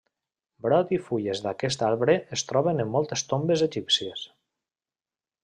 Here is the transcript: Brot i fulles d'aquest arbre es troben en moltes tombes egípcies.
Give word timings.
Brot 0.65 0.93
i 0.95 0.97
fulles 1.09 1.41
d'aquest 1.47 1.83
arbre 1.89 2.15
es 2.39 2.45
troben 2.53 2.85
en 2.85 2.91
moltes 2.97 3.25
tombes 3.35 3.65
egípcies. 3.69 4.27